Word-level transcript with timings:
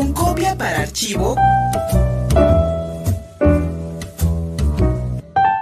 con 0.00 0.14
copia 0.14 0.56
para 0.56 0.80
archivo 0.80 1.36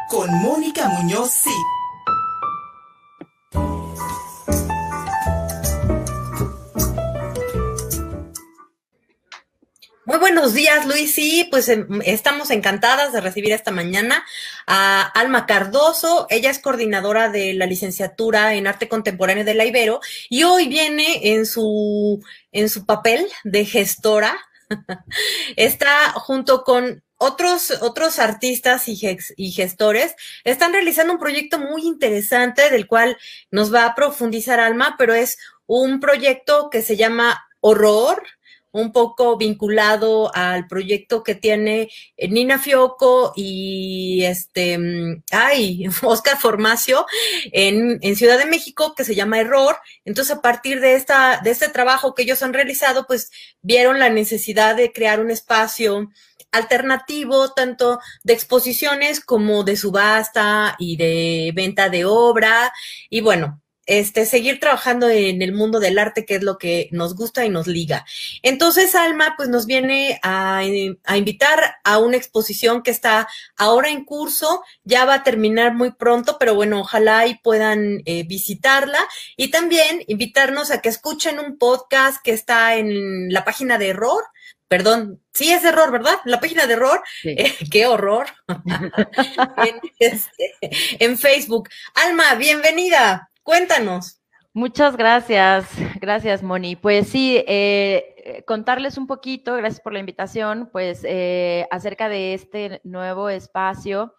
con 0.09 0.33
Mónica 0.43 0.89
Muñoz 0.91 1.31
sí. 1.33 1.78
Buenos 10.39 10.55
días, 10.55 10.87
Luis. 10.87 11.17
Sí, 11.17 11.49
pues 11.51 11.69
em, 11.69 12.01
estamos 12.05 12.53
encantadas 12.53 13.13
de 13.13 13.21
recibir 13.21 13.51
esta 13.51 13.73
mañana 13.73 14.25
a 14.69 15.03
Alma 15.03 15.47
Cardoso. 15.47 16.29
Ella 16.31 16.49
es 16.49 16.61
coordinadora 16.61 17.29
de 17.29 17.55
la 17.55 17.67
licenciatura 17.67 18.55
en 18.55 18.69
arte 18.69 18.89
contemporáneo 18.89 19.45
de 19.45 19.55
la 19.55 19.65
Ibero 19.65 19.99
y 20.29 20.45
hoy 20.45 20.69
viene 20.69 21.33
en 21.33 21.45
su, 21.45 22.23
en 22.53 22.69
su 22.69 22.87
papel 22.87 23.27
de 23.43 23.65
gestora. 23.65 24.39
Está 25.57 26.13
junto 26.13 26.63
con 26.63 27.03
otros, 27.17 27.73
otros 27.81 28.21
artistas 28.21 28.87
y, 28.87 28.97
y, 29.37 29.51
gestores 29.51 30.15
están 30.45 30.73
realizando 30.73 31.15
un 31.15 31.19
proyecto 31.19 31.59
muy 31.59 31.83
interesante 31.83 32.71
del 32.71 32.87
cual 32.87 33.17
nos 33.51 33.75
va 33.75 33.87
a 33.87 33.97
profundizar 33.97 34.61
Alma, 34.61 34.95
pero 34.97 35.15
es 35.15 35.37
un 35.67 35.99
proyecto 35.99 36.71
que 36.71 36.81
se 36.81 36.97
llama 36.97 37.45
Horror, 37.59 38.23
un 38.81 38.93
poco 38.93 39.37
vinculado 39.37 40.35
al 40.35 40.67
proyecto 40.67 41.23
que 41.23 41.35
tiene 41.35 41.91
eh, 42.17 42.29
Nina 42.29 42.59
Fioco 42.59 43.33
y 43.37 44.25
este, 44.25 44.79
mm, 44.79 45.23
ay, 45.33 45.87
Oscar 46.03 46.39
Formacio 46.39 47.07
en, 47.53 47.99
en, 48.03 48.17
Ciudad 48.17 48.39
de 48.39 48.47
México, 48.47 48.95
que 48.97 49.05
se 49.05 49.15
llama 49.15 49.41
Error. 49.41 49.77
Entonces, 50.05 50.37
a 50.37 50.43
partir 50.43 50.81
de 50.81 50.95
esta, 50.95 51.41
de 51.43 51.51
este 51.51 51.69
trabajo 51.69 52.15
que 52.15 52.23
ellos 52.23 52.43
han 52.43 52.55
realizado, 52.55 53.07
pues 53.07 53.31
vieron 53.63 53.99
la 53.99 54.11
necesidad 54.11 54.77
de 54.77 54.93
crear 54.93 55.21
un 55.21 55.31
espacio 55.31 56.09
alternativo, 56.53 57.53
tanto 57.53 58.01
de 58.23 58.33
exposiciones 58.33 59.21
como 59.21 59.65
de 59.65 59.77
subasta 59.77 60.77
y 60.79 60.97
de 60.97 61.53
venta 61.55 61.89
de 61.89 62.05
obra. 62.05 62.73
Y 63.11 63.21
bueno, 63.21 63.61
este, 63.89 64.27
seguir 64.27 64.61
trabajando 64.61 65.09
en 65.09 65.41
el 65.41 65.53
mundo 65.53 65.81
del 65.81 65.99
arte, 65.99 66.27
que 66.27 66.37
es 66.37 66.43
lo 66.43 66.59
que 66.59 66.91
nos 66.93 67.17
gusta 67.17 67.47
y 67.47 67.49
nos 67.49 67.67
liga. 67.67 68.05
Entonces, 68.43 68.95
Alma, 68.95 69.35
pues 69.37 69.49
nos 69.49 69.65
viene 69.65 70.21
a, 70.23 70.63
invitar 71.17 71.77
a 71.85 71.99
una 71.99 72.19
exposición 72.19 72.83
que 72.83 72.91
está 72.91 73.29
ahora 73.57 73.89
en 73.89 74.05
curso, 74.05 74.63
ya 74.85 75.07
va 75.07 75.15
a 75.15 75.25
terminar 75.25 75.75
muy 75.75 75.91
pronto, 75.91 76.37
pero 76.39 76.55
bueno, 76.55 76.81
ojalá 76.81 77.27
y 77.27 77.37
puedan 77.37 78.03
eh, 78.05 78.25
visitarla 78.25 79.01
y 79.37 79.51
también 79.51 80.05
invitarnos 80.07 80.71
a 80.71 80.83
que 80.83 80.91
escuchen 80.91 81.39
un 81.39 81.57
podcast 81.57 82.23
que 82.23 82.33
está 82.33 82.77
en 82.77 83.33
la 83.33 83.45
página 83.47 83.79
de 83.79 83.89
Error, 83.89 84.23
perdón, 84.69 85.23
sí 85.33 85.51
es 85.51 85.65
error, 85.65 85.91
¿verdad? 85.91 86.19
La 86.27 86.41
página 86.41 86.67
de 86.67 86.75
error, 86.75 87.03
eh, 87.25 87.57
qué 87.71 87.87
horror. 87.87 88.27
en, 88.47 89.81
este, 89.99 90.55
en 90.61 91.19
Facebook. 91.19 91.71
Alma, 91.95 92.35
bienvenida. 92.35 93.28
Cuéntanos. 93.49 94.21
Muchas 94.53 94.95
gracias, 94.99 95.71
gracias 96.03 96.43
Moni. 96.43 96.77
Pues 96.77 97.09
sí, 97.09 97.43
eh, 97.49 98.45
contarles 98.47 98.99
un 98.99 99.07
poquito, 99.07 99.55
gracias 99.57 99.81
por 99.81 99.95
la 99.95 100.01
invitación, 100.01 100.69
pues 100.71 101.01
eh, 101.05 101.67
acerca 101.71 102.11
de 102.11 102.35
este 102.35 102.83
nuevo 102.85 103.31
espacio 103.31 104.15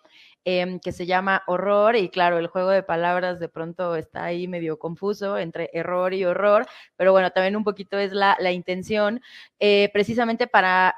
em, 0.45 0.79
que 0.79 0.91
se 0.91 1.05
llama 1.05 1.43
Horror 1.45 1.95
y 1.95 2.09
claro, 2.09 2.39
el 2.39 2.47
juego 2.47 2.71
de 2.71 2.81
palabras 2.81 3.39
de 3.39 3.49
pronto 3.49 3.95
está 3.95 4.23
ahí 4.23 4.47
medio 4.47 4.79
confuso 4.79 5.37
entre 5.37 5.69
error 5.73 6.15
y 6.15 6.25
horror, 6.25 6.65
pero 6.95 7.11
bueno, 7.11 7.29
también 7.29 7.55
un 7.55 7.63
poquito 7.63 7.99
es 7.99 8.11
la, 8.11 8.35
la 8.39 8.51
intención 8.51 9.21
eh, 9.59 9.91
precisamente 9.93 10.47
para 10.47 10.95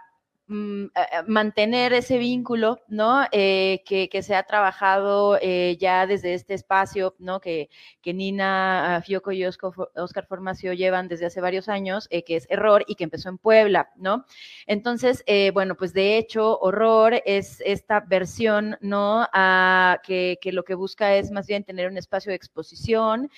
Mm, 0.53 0.87
mantener 1.27 1.93
ese 1.93 2.17
vínculo, 2.17 2.81
¿no? 2.89 3.23
Eh, 3.31 3.83
que, 3.85 4.21
se 4.21 4.35
ha 4.35 4.43
trabajado 4.43 5.37
eh, 5.41 5.77
ya 5.79 6.05
desde 6.05 6.33
este 6.33 6.55
espacio, 6.55 7.15
¿no? 7.19 7.39
Que, 7.39 7.69
que 8.01 8.13
Nina 8.13 8.97
ah, 8.97 9.01
Fioco 9.01 9.31
y 9.31 9.45
Oscar 9.45 10.25
Formacio 10.27 10.73
llevan 10.73 11.07
desde 11.07 11.27
hace 11.27 11.39
varios 11.39 11.69
años, 11.69 12.07
eh, 12.09 12.25
que 12.25 12.35
es 12.35 12.47
Error 12.49 12.83
y 12.85 12.95
que 12.95 13.05
empezó 13.05 13.29
en 13.29 13.37
Puebla, 13.37 13.91
¿no? 13.95 14.25
Entonces, 14.67 15.23
bueno, 15.53 15.75
pues 15.75 15.93
de 15.93 16.17
hecho, 16.17 16.59
Horror 16.59 17.21
es 17.25 17.61
esta 17.65 18.01
versión, 18.01 18.77
¿no? 18.81 19.25
Ah, 19.31 20.01
que, 20.03 20.37
que, 20.41 20.51
lo 20.51 20.65
que 20.65 20.75
busca 20.75 21.15
es 21.15 21.31
más 21.31 21.47
bien 21.47 21.63
tener 21.63 21.89
un 21.89 21.97
espacio 21.97 22.31
de 22.31 22.35
exposición, 22.35 23.29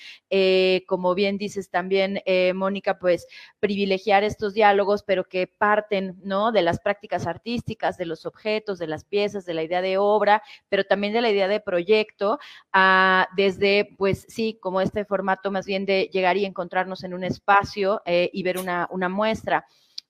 como 0.87 1.13
bien 1.13 1.37
dices 1.37 1.69
también, 1.69 2.21
Mónica, 2.55 2.97
pues 2.97 3.27
privilegiar 3.59 4.23
estos 4.23 4.55
diálogos, 4.55 5.03
pero 5.03 5.25
que 5.25 5.45
parten, 5.45 6.19
¿no? 6.23 6.51
De 6.51 6.63
las 6.63 6.79
prácticas 6.79 7.02
artísticas, 7.11 7.97
de 7.97 8.05
los 8.05 8.25
objetos, 8.25 8.79
de 8.79 8.87
las 8.87 9.03
piezas, 9.03 9.45
de 9.45 9.53
la 9.53 9.63
idea 9.63 9.81
de 9.81 9.97
obra, 9.97 10.41
pero 10.69 10.83
también 10.83 11.13
de 11.13 11.21
la 11.21 11.29
idea 11.29 11.47
de 11.47 11.59
proyecto, 11.59 12.39
ah, 12.71 13.27
desde, 13.35 13.93
pues 13.97 14.25
sí, 14.29 14.57
como 14.61 14.81
este 14.81 15.05
formato 15.05 15.51
más 15.51 15.65
bien 15.65 15.85
de 15.85 16.09
llegar 16.11 16.37
y 16.37 16.45
encontrarnos 16.45 17.03
en 17.03 17.13
un 17.13 17.23
espacio 17.23 18.01
eh, 18.05 18.29
y 18.33 18.43
ver 18.43 18.57
una, 18.57 18.87
muestra. 19.09 19.65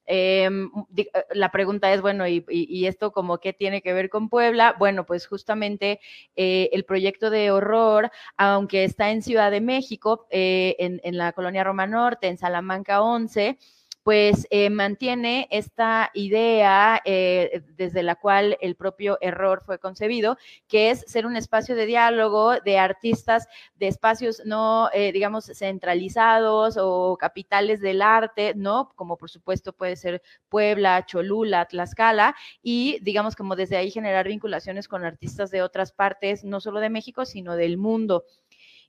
Em, 0.06 0.70
eh, 0.96 1.06
la 1.32 1.50
pregunta 1.50 1.92
es, 1.92 2.00
bueno, 2.00 2.28
y, 2.28 2.86
esto 2.86 3.10
como 3.10 3.38
qué 3.38 3.52
tiene 3.52 3.80
que 3.82 3.92
ver 3.92 4.10
con 4.10 4.28
Puebla? 4.28 4.76
Bueno, 4.78 5.06
pues 5.06 5.26
justamente 5.26 6.00
eh, 6.36 6.68
el 6.72 6.84
proyecto 6.84 7.30
de 7.30 7.50
horror, 7.50 8.10
aunque 8.36 8.84
está 8.84 9.10
en 9.10 9.22
Ciudad 9.22 9.50
de 9.50 9.60
México, 9.60 10.26
en, 10.30 11.00
en, 11.02 11.16
la 11.16 11.32
colonia 11.32 11.64
Roma 11.64 11.86
Norte, 11.86 12.28
en 12.28 12.38
Salamanca 12.38 13.02
11, 13.02 13.58
pues 14.04 14.46
eh, 14.50 14.68
mantiene 14.68 15.48
esta 15.50 16.10
idea 16.12 17.00
eh, 17.06 17.62
desde 17.74 18.02
la 18.02 18.16
cual 18.16 18.58
el 18.60 18.76
propio 18.76 19.16
error 19.22 19.62
fue 19.64 19.78
concebido, 19.78 20.36
que 20.68 20.90
es 20.90 21.04
ser 21.08 21.24
un 21.24 21.36
espacio 21.36 21.74
de 21.74 21.86
diálogo 21.86 22.60
de 22.60 22.78
artistas 22.78 23.48
de 23.76 23.88
espacios 23.88 24.42
no, 24.44 24.90
eh, 24.92 25.10
digamos, 25.10 25.46
centralizados 25.46 26.76
o 26.78 27.16
capitales 27.18 27.80
del 27.80 28.02
arte, 28.02 28.52
¿no? 28.54 28.90
Como 28.94 29.16
por 29.16 29.30
supuesto 29.30 29.72
puede 29.72 29.96
ser 29.96 30.22
Puebla, 30.50 31.06
Cholula, 31.06 31.64
Tlaxcala, 31.64 32.36
y 32.62 32.98
digamos 33.00 33.34
como 33.34 33.56
desde 33.56 33.78
ahí 33.78 33.90
generar 33.90 34.28
vinculaciones 34.28 34.86
con 34.86 35.04
artistas 35.06 35.50
de 35.50 35.62
otras 35.62 35.92
partes, 35.92 36.44
no 36.44 36.60
solo 36.60 36.80
de 36.80 36.90
México, 36.90 37.24
sino 37.24 37.56
del 37.56 37.78
mundo. 37.78 38.24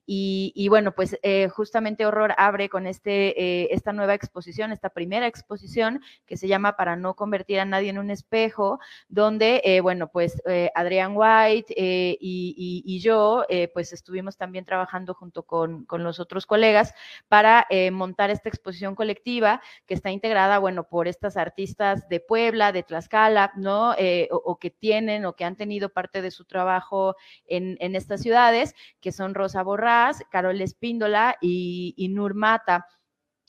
Y, 0.08 0.68
bueno, 0.70 0.94
pues 0.94 1.18
eh, 1.24 1.50
justamente 1.50 2.06
Horror 2.06 2.36
abre 2.38 2.70
con 2.70 2.86
este, 2.86 3.42
eh, 3.42 3.70
esta 3.72 3.92
nueva 3.92 4.14
exposición, 4.14 4.72
esta 4.72 4.90
primera 4.90 5.26
exposición 5.26 6.02
que 6.28 6.38
se 6.38 6.48
llama 6.48 6.76
Para 6.76 6.96
no 6.96 7.16
convertir 7.16 7.60
a 7.60 7.66
nadie 7.66 7.90
en 7.90 7.98
un 7.98 8.12
espejo, 8.12 8.80
donde, 9.08 9.62
eh, 9.64 9.82
bueno, 9.82 10.12
pues 10.12 10.42
Adrián 10.76 11.14
White 11.16 11.74
y, 11.78 13.00
yo, 13.02 13.46
pues 13.74 13.94
estuvimos 13.94 14.38
también 14.38 14.66
trabajando 14.66 15.14
junto 15.14 15.44
con, 15.44 15.86
con 15.86 16.04
los 16.04 16.20
otros 16.20 16.46
colegas 16.46 16.94
para 17.28 17.68
montar 17.92 18.30
esta 18.30 18.50
exposición 18.50 18.96
colectiva 18.96 19.62
que 19.86 19.96
está 19.96 20.12
integrada, 20.12 20.60
bueno, 20.60 20.88
por 20.88 21.08
estas 21.08 21.38
artistas 21.38 22.08
de 22.10 22.20
Puebla, 22.20 22.72
de 22.72 22.84
Tlaxcala, 22.84 23.52
¿no? 23.56 23.92
O, 23.92 24.38
o, 24.38 24.60
que 24.60 24.70
tienen 24.70 25.26
o 25.26 25.34
que 25.34 25.46
han 25.46 25.56
tenido 25.56 25.90
parte 25.90 26.22
de 26.22 26.32
su 26.32 26.46
trabajo 26.46 27.16
en, 27.48 27.78
en 27.80 27.96
estas 27.96 28.22
ciudades, 28.22 28.76
que 29.02 29.12
son 29.12 29.34
Rosa 29.34 29.64
Borra, 29.64 29.95
Carol 30.30 30.62
Espíndola 30.62 31.36
y, 31.42 31.94
y 31.98 32.10
Nur 32.10 32.36
Mata. 32.36 32.86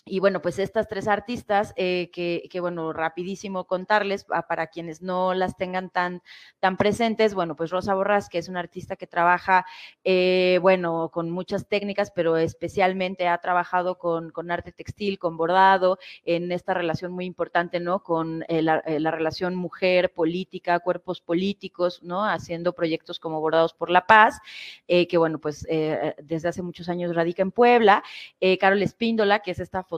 Y 0.08 0.20
bueno, 0.20 0.40
pues 0.40 0.60
estas 0.60 0.86
tres 0.86 1.08
artistas, 1.08 1.74
eh, 1.74 2.10
que, 2.12 2.60
bueno, 2.60 2.92
rapidísimo 2.92 3.66
contarles 3.66 4.24
para 4.48 4.68
quienes 4.68 5.02
no 5.02 5.34
las 5.34 5.56
tengan 5.56 5.90
tan, 5.90 6.22
tan 6.60 6.76
presentes, 6.76 7.34
bueno, 7.34 7.56
pues 7.56 7.70
Rosa 7.70 7.92
Borras, 7.92 8.28
que 8.28 8.38
es 8.38 8.48
una 8.48 8.60
artista 8.60 8.94
que 8.94 9.08
trabaja, 9.08 9.66
eh, 10.04 10.60
bueno, 10.62 11.10
con 11.12 11.28
muchas 11.30 11.66
técnicas, 11.66 12.12
pero 12.12 12.36
especialmente 12.36 13.26
ha 13.26 13.36
trabajado 13.38 13.98
con, 13.98 14.30
arte 14.48 14.70
textil, 14.70 15.18
con 15.18 15.36
bordado, 15.36 15.98
en 16.24 16.52
esta 16.52 16.72
relación 16.72 17.10
muy 17.10 17.24
importante, 17.24 17.80
¿no? 17.80 18.04
Con 18.04 18.44
eh, 18.46 18.62
la, 18.62 18.84
la, 18.86 19.10
relación 19.10 19.56
mujer, 19.56 20.12
política, 20.12 20.78
cuerpos 20.78 21.20
políticos, 21.20 22.04
¿no? 22.04 22.24
Haciendo 22.24 22.74
proyectos 22.74 23.18
como 23.18 23.40
Bordados 23.40 23.74
por 23.74 23.90
la 23.90 24.06
Paz, 24.06 24.38
que 24.86 25.18
bueno, 25.18 25.40
pues 25.40 25.66
desde 26.22 26.48
hace 26.48 26.62
muchos 26.62 26.88
años 26.88 27.12
radica 27.12 27.42
en 27.42 27.50
Puebla. 27.50 28.04
Carol 28.60 28.82
Espíndola, 28.82 29.40
que 29.40 29.50
es 29.50 29.58
esta 29.58 29.82
fotógrafa 29.82 29.95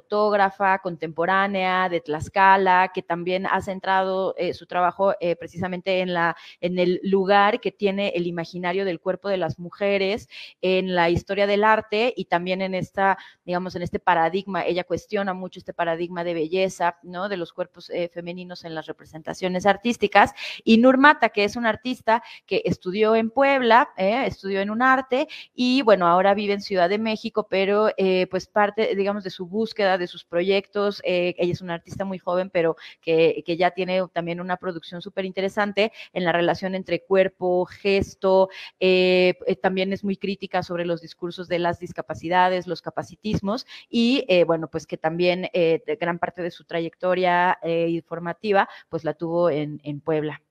contemporánea 0.82 1.88
de 1.88 2.00
Tlaxcala, 2.00 2.90
que 2.92 3.02
también 3.02 3.46
ha 3.46 3.60
centrado 3.60 4.34
eh, 4.36 4.54
su 4.54 4.66
trabajo 4.66 5.14
eh, 5.20 5.36
precisamente 5.36 6.00
en, 6.00 6.12
la, 6.12 6.36
en 6.60 6.78
el 6.78 7.00
lugar 7.02 7.60
que 7.60 7.72
tiene 7.72 8.08
el 8.14 8.26
imaginario 8.26 8.84
del 8.84 9.00
cuerpo 9.00 9.28
de 9.28 9.36
las 9.36 9.58
mujeres 9.58 10.28
en 10.60 10.94
la 10.94 11.10
historia 11.10 11.46
del 11.46 11.64
arte 11.64 12.12
y 12.16 12.26
también 12.26 12.62
en 12.62 12.74
esta, 12.74 13.18
digamos, 13.44 13.74
en 13.76 13.82
este 13.82 13.98
paradigma. 13.98 14.64
Ella 14.64 14.84
cuestiona 14.84 15.34
mucho 15.34 15.58
este 15.58 15.72
paradigma 15.72 16.24
de 16.24 16.34
belleza, 16.34 16.98
¿no? 17.02 17.28
De 17.28 17.36
los 17.36 17.52
cuerpos 17.52 17.90
eh, 17.90 18.08
femeninos 18.12 18.64
en 18.64 18.74
las 18.74 18.86
representaciones 18.86 19.66
artísticas. 19.66 20.32
Y 20.64 20.78
Nurmata, 20.78 21.30
que 21.30 21.44
es 21.44 21.56
una 21.56 21.68
artista 21.70 22.22
que 22.46 22.62
estudió 22.64 23.16
en 23.16 23.30
Puebla, 23.30 23.90
estudió 23.96 24.60
en 24.60 24.70
un 24.70 24.82
arte 24.82 25.28
y, 25.54 25.82
bueno, 25.82 26.06
ahora 26.06 26.34
vive 26.34 26.54
en 26.54 26.60
Ciudad 26.60 26.88
de 26.88 26.98
México, 26.98 27.46
pero 27.48 27.90
pues 28.30 28.46
parte, 28.46 28.94
digamos, 28.94 29.24
de 29.24 29.30
su 29.30 29.46
búsqueda 29.46 29.87
de 29.96 30.06
sus 30.06 30.24
proyectos. 30.24 31.00
Eh, 31.04 31.34
ella 31.38 31.52
es 31.52 31.62
una 31.62 31.74
artista 31.74 32.04
muy 32.04 32.18
joven, 32.18 32.50
pero 32.50 32.76
que, 33.00 33.42
que 33.46 33.56
ya 33.56 33.70
tiene 33.70 34.02
también 34.12 34.40
una 34.40 34.56
producción 34.56 35.00
súper 35.00 35.24
interesante 35.24 35.92
en 36.12 36.24
la 36.24 36.32
relación 36.32 36.74
entre 36.74 37.04
cuerpo, 37.04 37.64
gesto, 37.64 38.50
eh, 38.80 39.34
eh, 39.46 39.56
también 39.56 39.92
es 39.92 40.04
muy 40.04 40.16
crítica 40.16 40.62
sobre 40.62 40.84
los 40.84 41.00
discursos 41.00 41.48
de 41.48 41.60
las 41.60 41.78
discapacidades, 41.78 42.66
los 42.66 42.82
capacitismos 42.82 43.66
y 43.88 44.26
bueno, 44.44 44.68
pues 44.68 44.86
que 44.86 44.96
también 44.96 45.48
gran 46.00 46.18
parte 46.18 46.42
de 46.42 46.50
su 46.50 46.64
trayectoria 46.64 47.58
informativa 47.62 48.68
pues 48.88 49.04
la 49.04 49.14
tuvo 49.14 49.50
en, 49.50 49.80
en 49.84 50.00
Puebla. 50.00 50.42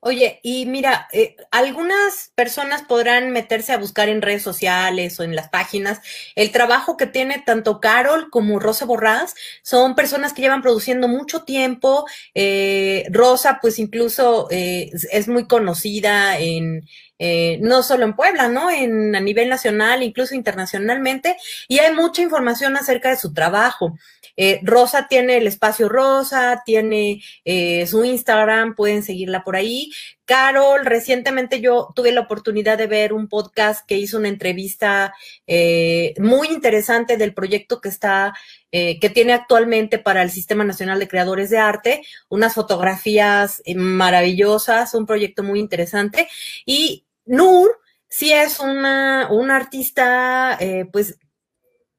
Oye, 0.00 0.40
y 0.42 0.66
mira, 0.66 1.08
eh, 1.12 1.36
algunas 1.50 2.32
personas 2.34 2.82
podrán 2.82 3.30
meterse 3.30 3.72
a 3.72 3.78
buscar 3.78 4.08
en 4.08 4.22
redes 4.22 4.42
sociales 4.42 5.18
o 5.18 5.24
en 5.24 5.34
las 5.34 5.48
páginas 5.48 6.00
el 6.36 6.52
trabajo 6.52 6.96
que 6.96 7.06
tiene 7.06 7.42
tanto 7.44 7.80
Carol 7.80 8.28
como 8.30 8.58
Rosa 8.58 8.84
Borrás. 8.84 9.34
Son 9.62 9.94
personas 9.94 10.32
que 10.32 10.42
llevan 10.42 10.62
produciendo 10.62 11.08
mucho 11.08 11.44
tiempo. 11.44 12.06
Eh, 12.34 13.06
Rosa, 13.10 13.58
pues 13.60 13.78
incluso 13.78 14.48
eh, 14.50 14.90
es 15.12 15.28
muy 15.28 15.46
conocida 15.46 16.38
en, 16.38 16.86
eh, 17.18 17.58
no 17.62 17.82
solo 17.82 18.04
en 18.04 18.16
Puebla, 18.16 18.48
¿no? 18.48 18.70
En, 18.70 19.14
a 19.14 19.20
nivel 19.20 19.48
nacional, 19.48 20.02
incluso 20.02 20.34
internacionalmente, 20.34 21.36
y 21.68 21.78
hay 21.78 21.94
mucha 21.94 22.22
información 22.22 22.76
acerca 22.76 23.10
de 23.10 23.16
su 23.16 23.32
trabajo. 23.32 23.96
Eh, 24.36 24.60
Rosa 24.62 25.06
tiene 25.08 25.36
el 25.36 25.46
espacio 25.46 25.88
Rosa, 25.88 26.62
tiene 26.64 27.22
eh, 27.44 27.86
su 27.86 28.04
Instagram, 28.04 28.74
pueden 28.74 29.02
seguirla 29.02 29.44
por 29.44 29.56
ahí. 29.56 29.90
Carol, 30.24 30.84
recientemente 30.84 31.60
yo 31.60 31.92
tuve 31.94 32.10
la 32.12 32.22
oportunidad 32.22 32.78
de 32.78 32.86
ver 32.86 33.12
un 33.12 33.28
podcast 33.28 33.86
que 33.86 33.98
hizo 33.98 34.18
una 34.18 34.28
entrevista 34.28 35.14
eh, 35.46 36.14
muy 36.18 36.48
interesante 36.48 37.16
del 37.16 37.34
proyecto 37.34 37.80
que 37.80 37.90
está, 37.90 38.34
que 38.72 39.12
tiene 39.14 39.34
actualmente 39.34 40.00
para 40.00 40.22
el 40.22 40.32
Sistema 40.32 40.64
Nacional 40.64 40.98
de 40.98 41.06
Creadores 41.06 41.48
de 41.48 41.58
Arte, 41.58 42.02
unas 42.28 42.54
fotografías 42.54 43.62
maravillosas, 43.76 44.94
un 44.94 45.06
proyecto 45.06 45.44
muy 45.44 45.60
interesante. 45.60 46.26
Y 46.66 47.04
Nur 47.24 47.78
sí 48.08 48.32
es 48.32 48.58
una, 48.58 49.28
una 49.30 49.54
artista, 49.54 50.58
pues 50.90 51.18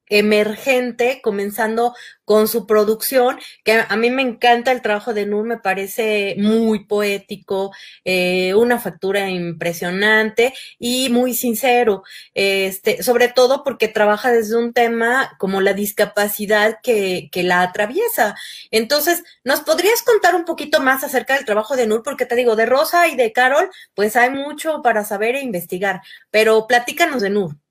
emergente, 0.08 1.20
comenzando 1.22 1.94
con 2.26 2.48
su 2.48 2.66
producción, 2.66 3.40
que 3.64 3.84
a 3.88 3.96
mí 3.96 4.10
me 4.10 4.24
encanta 4.24 4.72
el 4.72 4.82
trabajo 4.82 5.14
de 5.14 5.26
Nur, 5.28 5.46
me 5.46 5.60
parece 5.60 6.36
muy 6.40 6.86
poético, 6.86 7.72
eh, 8.04 8.54
una 8.56 8.80
factura 8.80 9.30
impresionante 9.30 10.54
y 10.80 11.10
muy 11.10 11.36
sincero, 11.36 12.04
este, 12.34 13.04
sobre 13.04 13.28
todo 13.30 13.64
porque 13.64 13.88
trabaja 13.88 14.32
desde 14.32 14.58
un 14.58 14.74
tema 14.74 15.36
como 15.40 15.62
la 15.62 15.74
discapacidad 15.74 16.80
que, 16.82 17.30
que 17.32 17.44
la 17.44 17.62
atraviesa. 17.62 18.36
Entonces, 18.72 19.24
¿nos 19.44 19.62
podrías 19.62 20.02
contar 20.02 20.36
un 20.36 20.46
poquito 20.46 20.80
más 20.82 21.04
acerca 21.04 21.36
del 21.36 21.46
trabajo 21.46 21.76
de 21.76 21.88
Nur? 21.88 22.04
Porque 22.04 22.26
te 22.26 22.36
digo, 22.36 22.56
de 22.56 22.66
Rosa 22.66 23.08
y 23.08 23.16
de 23.16 23.32
Carol, 23.32 23.70
pues 23.94 24.16
hay 24.16 24.32
mucho 24.32 24.82
para 24.82 25.06
saber 25.06 25.36
e 25.36 25.42
investigar, 25.42 26.02
pero 26.32 26.68
platícanos 26.68 27.22
de 27.22 27.30
Nur. 27.30 27.65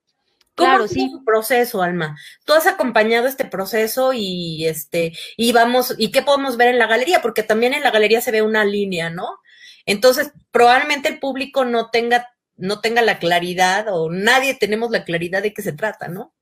¿Cómo 0.56 0.70
claro, 0.70 0.88
sí. 0.88 1.10
su 1.10 1.24
proceso, 1.24 1.82
Alma? 1.82 2.16
Tú 2.44 2.52
has 2.52 2.66
acompañado 2.66 3.26
este 3.26 3.44
proceso 3.44 4.12
y 4.12 4.66
este, 4.66 5.12
y 5.36 5.52
vamos, 5.52 5.94
¿y 5.98 6.12
qué 6.12 6.22
podemos 6.22 6.56
ver 6.56 6.68
en 6.68 6.78
la 6.78 6.86
galería? 6.86 7.22
Porque 7.22 7.42
también 7.42 7.74
en 7.74 7.82
la 7.82 7.90
galería 7.90 8.20
se 8.20 8.30
ve 8.30 8.42
una 8.42 8.64
línea, 8.64 9.10
¿no? 9.10 9.40
Entonces, 9.86 10.32
probablemente 10.50 11.08
el 11.08 11.18
público 11.18 11.64
no 11.64 11.90
tenga, 11.90 12.28
no 12.56 12.80
tenga 12.80 13.02
la 13.02 13.18
claridad, 13.18 13.86
o 13.90 14.10
nadie 14.10 14.54
tenemos 14.54 14.90
la 14.90 15.04
claridad 15.04 15.42
de 15.42 15.54
qué 15.54 15.62
se 15.62 15.72
trata, 15.72 16.08
¿no? 16.08 16.33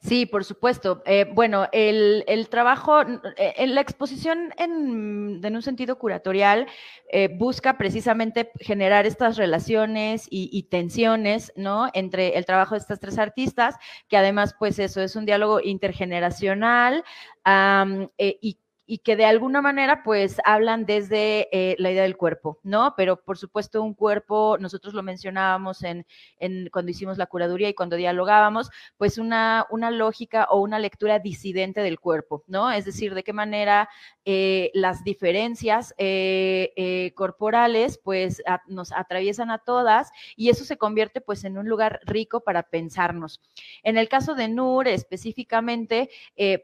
Sí, 0.00 0.26
por 0.26 0.44
supuesto. 0.44 1.02
Eh, 1.06 1.26
bueno, 1.32 1.68
el, 1.72 2.24
el, 2.26 2.48
trabajo, 2.48 3.00
eh, 3.36 3.66
la 3.66 3.80
exposición 3.80 4.52
en, 4.58 5.40
en 5.44 5.56
un 5.56 5.62
sentido 5.62 5.98
curatorial 5.98 6.66
eh, 7.10 7.28
busca 7.28 7.78
precisamente 7.78 8.50
generar 8.60 9.06
estas 9.06 9.36
relaciones 9.36 10.26
y, 10.30 10.62
tensiones, 10.64 11.52
¿no? 11.56 11.88
Entre 11.94 12.36
el 12.36 12.44
trabajo 12.44 12.74
de 12.74 12.80
estas 12.80 13.00
tres 13.00 13.18
artistas, 13.18 13.76
que 14.08 14.16
además, 14.16 14.54
pues 14.58 14.78
eso 14.78 15.00
es 15.00 15.16
un 15.16 15.26
diálogo 15.26 15.60
intergeneracional 15.60 17.04
y 18.18 18.58
y 18.90 18.98
que 18.98 19.16
de 19.16 19.26
alguna 19.26 19.60
manera 19.60 20.02
pues 20.02 20.38
hablan 20.46 20.86
desde 20.86 21.48
eh, 21.52 21.76
la 21.78 21.90
idea 21.90 22.04
del 22.04 22.16
cuerpo, 22.16 22.58
¿no? 22.62 22.94
Pero 22.96 23.22
por 23.22 23.36
supuesto 23.36 23.82
un 23.82 23.92
cuerpo, 23.92 24.56
nosotros 24.58 24.94
lo 24.94 25.02
mencionábamos 25.02 25.82
en, 25.82 26.06
en, 26.38 26.70
cuando 26.72 26.90
hicimos 26.90 27.18
la 27.18 27.26
curaduría 27.26 27.68
y 27.68 27.74
cuando 27.74 27.96
dialogábamos, 27.96 28.70
pues 28.96 29.18
una, 29.18 29.66
una 29.70 29.90
lógica 29.90 30.46
o 30.50 30.62
una 30.62 30.78
lectura 30.78 31.18
disidente 31.18 31.82
del 31.82 32.00
cuerpo, 32.00 32.44
¿no? 32.46 32.72
Es 32.72 32.86
decir, 32.86 33.14
de 33.14 33.22
qué 33.22 33.34
manera 33.34 33.90
eh, 34.24 34.70
las 34.72 35.04
diferencias 35.04 35.94
eh, 35.98 37.12
corporales 37.14 38.00
pues 38.02 38.42
nos 38.68 38.92
atraviesan 38.92 39.50
a 39.50 39.58
todas 39.58 40.10
y 40.34 40.48
eso 40.48 40.64
se 40.64 40.78
convierte 40.78 41.20
pues 41.20 41.44
en 41.44 41.58
un 41.58 41.68
lugar 41.68 42.00
rico 42.06 42.40
para 42.40 42.62
pensarnos. 42.62 43.42
En 43.82 43.98
el 43.98 44.08
caso 44.08 44.34
de 44.34 44.48
Nur 44.48 44.88
específicamente, 44.88 46.08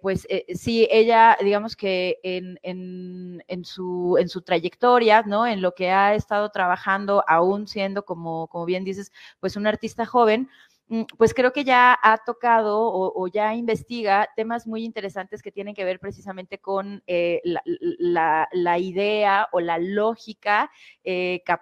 pues 0.00 0.26
sí, 0.54 0.88
ella 0.90 1.36
digamos 1.42 1.76
que 1.76 2.13
en, 2.22 2.58
en, 2.62 3.42
en, 3.48 3.64
su, 3.64 4.16
en 4.18 4.28
su 4.28 4.42
trayectoria, 4.42 5.22
¿no? 5.22 5.46
En 5.46 5.62
lo 5.62 5.74
que 5.74 5.90
ha 5.90 6.14
estado 6.14 6.50
trabajando, 6.50 7.24
aún 7.28 7.66
siendo, 7.66 8.04
como, 8.04 8.48
como 8.48 8.64
bien 8.64 8.84
dices, 8.84 9.12
pues 9.40 9.56
un 9.56 9.66
artista 9.66 10.06
joven, 10.06 10.48
mm, 10.88 11.02
pues 11.18 11.34
creo 11.34 11.52
que 11.52 11.64
ya 11.64 11.98
ha 12.02 12.18
tocado 12.18 12.80
o, 12.80 13.12
o, 13.22 13.26
ya 13.28 13.54
investiga 13.54 14.28
temas 14.36 14.66
muy 14.66 14.84
interesantes 14.84 15.42
que 15.42 15.52
tienen 15.52 15.74
que 15.74 15.84
ver 15.84 16.00
precisamente 16.00 16.58
con 16.58 17.02
eh, 17.06 17.40
la, 17.44 17.62
la, 17.64 18.48
la, 18.52 18.78
idea 18.78 19.48
o 19.52 19.60
la 19.60 19.78
lógica 19.78 20.70
eh, 21.04 21.42
cap 21.44 21.60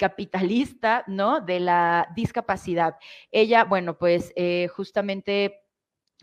capitalista, 0.00 1.04
¿no? 1.08 1.40
De 1.42 1.60
la 1.60 2.08
discapacidad. 2.16 2.96
Ella, 3.30 3.64
bueno, 3.64 3.98
pues 3.98 4.32
eh, 4.34 4.68
justamente 4.74 5.60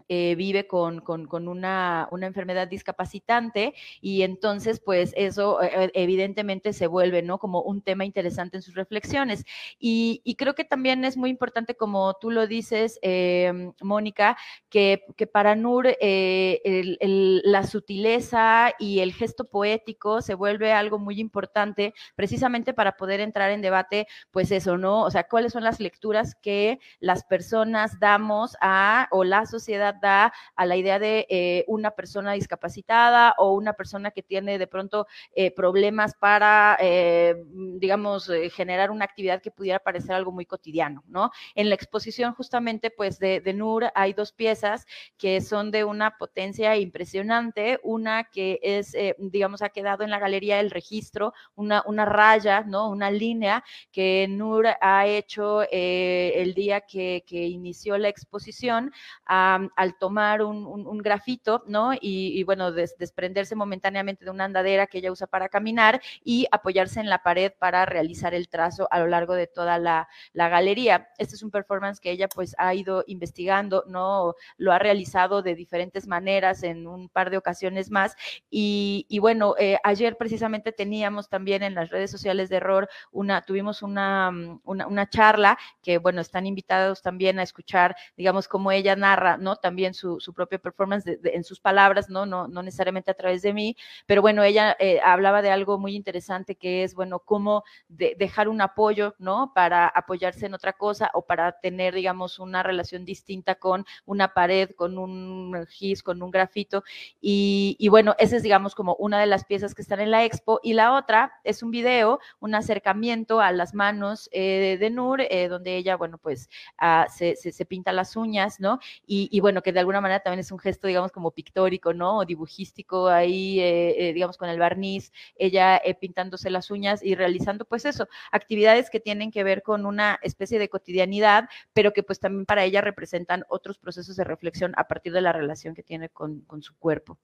eh, 0.10 0.36
vive 0.36 0.68
con, 0.68 1.02
con, 1.02 1.48
una, 1.48 2.08
una, 2.12 2.28
enfermedad 2.28 2.68
discapacitante 2.68 3.74
y 4.02 4.22
entonces 4.22 4.80
pues 4.80 5.14
eso 5.16 5.62
eh, 5.62 5.70
eh, 5.74 5.92
evidentemente 5.94 6.74
se 6.74 6.88
vuelve, 6.88 7.22
¿no? 7.22 7.40
Como 7.40 7.62
un 7.62 7.82
tema 7.82 8.06
interesante 8.06 8.58
en 8.58 8.64
sus 8.64 8.76
reflexiones. 8.76 9.46
Y, 9.80 10.22
creo 10.38 10.54
que 10.54 10.66
también 10.66 11.04
es 11.04 11.18
muy 11.18 11.30
importante, 11.32 11.76
como 11.76 12.14
tú 12.22 12.30
lo 12.30 12.46
dices, 12.46 13.00
eh, 13.02 13.72
Mónica, 13.82 14.38
que, 14.70 15.04
que, 15.16 15.26
para 15.26 15.56
Nur 15.56 15.88
la 16.00 17.64
sutileza 17.64 18.74
y 18.78 19.00
el 19.00 19.14
gesto 19.14 19.46
poético 19.46 20.22
se 20.22 20.36
vuelve 20.36 20.74
algo 20.74 21.00
muy 21.00 21.20
importante 21.20 21.94
precisamente 22.16 22.74
para 22.74 22.98
poder 22.98 23.20
entrar 23.20 23.52
en 23.52 23.62
debate, 23.62 24.08
pues 24.32 24.52
eso, 24.52 24.78
¿no? 24.78 25.02
O 25.04 25.12
sea, 25.12 25.24
cuáles 25.28 25.54
son 25.54 25.64
las 25.64 25.80
lecturas 25.80 26.36
que 26.36 26.80
las 27.00 27.24
personas 27.24 28.00
damos 28.00 28.56
a 28.62 29.08
o 29.12 29.24
la 29.24 29.46
sociedad 29.46 29.97
da 30.02 30.34
a 30.56 30.66
la 30.66 30.76
idea 30.76 31.00
de 31.00 31.26
eh, 31.30 31.66
una 31.68 31.92
persona 31.92 32.34
discapacitada 32.34 33.36
o 33.38 33.54
una 33.54 33.74
persona 33.74 34.12
que 34.12 34.24
tiene 34.24 34.58
de 34.58 34.68
pronto 34.68 35.08
eh, 35.36 35.52
problemas 35.52 36.16
para, 36.16 36.78
eh, 36.80 37.36
digamos, 37.48 38.32
generar 38.54 38.92
una 38.92 39.06
actividad 39.06 39.42
que 39.42 39.52
pudiera 39.52 39.80
parecer 39.80 40.14
algo 40.14 40.32
muy 40.32 40.46
cotidiano, 40.46 41.04
¿no? 41.08 41.32
En 41.56 41.70
la 41.70 41.76
exposición 41.76 42.34
justamente, 42.34 42.90
pues, 42.92 43.20
de, 43.20 43.42
de 43.42 43.54
NUR 43.54 43.92
hay 43.96 44.14
dos 44.14 44.32
piezas 44.32 44.86
que 45.18 45.42
son 45.42 45.72
de 45.72 45.84
una 45.84 46.18
potencia 46.18 46.76
impresionante, 46.78 47.80
una 47.84 48.26
que 48.26 48.60
es, 48.62 48.96
digamos, 49.18 49.62
ha 49.62 49.70
quedado 49.70 50.04
en 50.04 50.10
la 50.10 50.20
galería 50.20 50.60
el 50.60 50.72
registro, 50.72 51.34
una, 51.56 51.84
una 51.86 52.06
raya, 52.06 52.62
¿no? 52.62 52.90
Una 52.90 53.12
línea 53.12 53.64
que 53.92 54.28
NUR 54.30 54.68
ha 54.82 55.06
hecho 55.06 55.64
el 55.72 56.54
día 56.54 56.82
que, 56.82 57.24
que, 57.26 57.48
inició 57.48 57.98
la 57.98 58.10
exposición 58.10 58.92
um, 59.30 59.70
al 59.88 59.98
tomar 59.98 60.42
un, 60.44 60.66
un, 60.66 60.86
un 60.86 60.98
grafito, 60.98 61.64
¿no? 61.68 61.94
Y, 61.94 62.38
y 62.40 62.44
bueno, 62.44 62.72
des, 62.72 62.98
desprenderse 62.98 63.56
momentáneamente 63.56 64.26
de 64.26 64.32
una 64.32 64.46
andadera 64.46 64.88
que 64.88 64.98
ella 64.98 65.12
usa 65.12 65.28
para 65.28 65.50
caminar 65.50 66.02
y 66.24 66.48
apoyarse 66.52 67.00
en 67.00 67.10
la 67.10 67.24
pared 67.24 67.52
para 67.58 67.86
realizar 67.86 68.34
el 68.34 68.50
trazo 68.50 68.88
a 68.92 69.00
lo 69.00 69.08
largo 69.08 69.34
de 69.34 69.48
toda 69.48 69.80
la, 69.80 70.08
la 70.34 70.50
galería. 70.50 71.10
Este 71.18 71.36
es 71.36 71.44
un 71.44 71.52
performance 71.52 72.00
que 72.00 72.12
ella 72.12 72.28
pues 72.28 72.56
ha 72.58 72.74
ido 72.74 73.04
investigando, 73.08 73.84
¿no? 73.88 74.36
Lo 74.58 74.74
ha 74.74 74.80
realizado 74.80 75.42
de 75.42 75.56
diferentes 75.56 76.08
maneras 76.08 76.64
en 76.64 76.88
un 76.88 77.08
par 77.10 77.30
de 77.30 77.38
ocasiones 77.38 77.90
más. 77.90 78.16
Y, 78.50 79.06
y 79.10 79.20
bueno, 79.20 79.56
eh, 79.58 79.78
ayer 79.84 80.18
precisamente 80.18 80.72
teníamos 80.72 81.30
también 81.30 81.64
en 81.64 81.76
las 81.76 81.90
redes 81.90 82.12
sociales 82.12 82.50
de 82.50 82.58
Error 82.58 82.90
una, 83.12 83.42
tuvimos 83.42 83.82
una, 83.82 84.32
una, 84.64 84.88
una 84.88 85.10
charla 85.10 85.58
que, 85.82 85.98
bueno, 86.00 86.22
están 86.22 86.46
invitados 86.46 87.02
también 87.02 87.40
a 87.40 87.44
escuchar, 87.44 87.96
digamos, 88.18 88.48
cómo 88.48 88.72
ella 88.72 88.96
narra, 88.96 89.38
¿no? 89.38 89.56
También 89.56 89.77
también 89.78 89.94
su, 89.94 90.34
propia 90.34 90.58
performance 90.58 91.06
en 91.06 91.44
sus 91.44 91.60
palabras, 91.60 92.10
¿no? 92.10 92.26
¿no? 92.26 92.48
No 92.48 92.64
necesariamente 92.64 93.12
a 93.12 93.14
través 93.14 93.44
de 93.44 93.54
mí, 93.54 93.78
pero 94.08 94.24
bueno, 94.24 94.42
ella 94.42 94.76
eh, 94.80 95.00
hablaba 95.04 95.44
de 95.44 95.52
algo 95.52 95.78
muy 95.78 95.96
interesante 95.96 96.56
que 96.56 96.84
es, 96.84 96.96
bueno, 96.96 97.20
cómo 97.20 97.64
dejar 97.88 98.50
un 98.50 98.60
apoyo, 98.60 99.14
¿no? 99.20 99.52
Para 99.54 99.88
apoyarse 99.88 100.48
en 100.48 100.56
otra 100.56 100.74
cosa 100.74 101.12
o 101.14 101.28
para 101.28 101.60
tener, 101.60 101.94
digamos, 101.94 102.40
una 102.40 102.64
relación 102.64 103.06
distinta 103.06 103.54
con 103.54 103.86
una 104.08 104.34
pared, 104.34 104.72
con 104.72 104.98
un 104.98 105.68
gis, 105.70 106.02
con 106.02 106.24
un 106.24 106.32
grafito. 106.32 106.84
Y, 107.22 107.88
bueno, 107.90 108.16
esa 108.18 108.38
es, 108.38 108.42
digamos, 108.42 108.74
como 108.74 108.96
una 108.96 109.20
de 109.20 109.28
las 109.28 109.46
piezas 109.46 109.76
que 109.76 109.84
están 109.84 110.00
en 110.00 110.10
la 110.10 110.26
expo. 110.26 110.60
Y 110.64 110.74
la 110.74 110.96
otra 110.96 111.34
es 111.44 111.62
un 111.62 111.70
video, 111.70 112.20
un 112.40 112.56
acercamiento 112.56 113.42
a 113.42 113.52
las 113.52 113.76
manos 113.76 114.28
eh, 114.32 114.78
de 114.80 114.90
Nur, 114.90 115.22
eh, 115.22 115.48
donde 115.50 115.78
ella, 115.78 115.98
bueno, 115.98 116.18
pues 116.18 116.50
ah, 116.80 117.06
se, 117.16 117.36
se, 117.36 117.66
pinta 117.66 117.92
las 117.92 118.16
uñas, 118.16 118.60
¿no? 118.60 118.80
Y, 119.06 119.40
bueno, 119.40 119.62
que 119.68 119.74
de 119.74 119.82
alguna 119.82 120.00
manera 120.00 120.22
también 120.22 120.40
es 120.40 120.54
un 120.54 120.60
gesto, 120.60 120.88
digamos, 120.88 121.12
como 121.12 121.32
pictórico, 121.32 121.94
¿no? 121.94 122.20
O 122.20 122.26
dibujístico 122.26 123.10
ahí, 123.10 123.60
eh, 123.60 124.14
digamos, 124.14 124.38
con 124.38 124.48
el 124.48 124.58
barniz, 124.58 125.12
ella 125.36 125.82
pintándose 126.00 126.50
las 126.50 126.72
uñas 126.72 127.04
y 127.04 127.16
realizando, 127.16 127.66
pues 127.66 127.84
eso, 127.84 128.08
actividades 128.32 128.90
que 128.90 129.02
tienen 129.02 129.30
que 129.30 129.44
ver 129.44 129.64
con 129.64 129.86
una 129.86 130.20
especie 130.22 130.58
de 130.58 130.70
cotidianidad, 130.70 131.50
pero 131.74 131.92
que 131.92 132.02
pues 132.02 132.18
también 132.18 132.46
para 132.46 132.64
ella 132.64 132.80
representan 132.80 133.44
otros 133.50 133.78
procesos 133.78 134.16
de 134.16 134.24
reflexión 134.24 134.72
a 134.78 134.88
partir 134.88 135.12
de 135.12 135.20
la 135.20 135.34
relación 135.34 135.76
que 135.76 135.84
tiene 135.84 136.08
con, 136.08 136.40
con 136.44 136.64
su 136.64 136.74
cuerpo. 136.78 137.18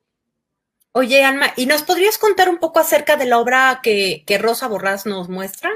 Oye, 0.91 1.23
Alma, 1.23 1.53
¿y 1.55 1.65
nos 1.65 1.83
podrías 1.83 2.17
contar 2.17 2.49
un 2.49 2.57
poco 2.57 2.81
acerca 2.81 3.15
de 3.15 3.23
la 3.25 3.39
obra 3.39 3.79
que, 3.81 4.25
que 4.27 4.37
Rosa 4.37 4.67
Borrás 4.67 5.05
nos 5.05 5.29
muestra? 5.29 5.71